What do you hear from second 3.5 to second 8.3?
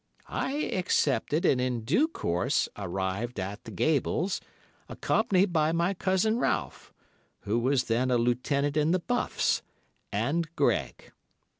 'The Gables,' accompanied by my cousin Ralph, who was then a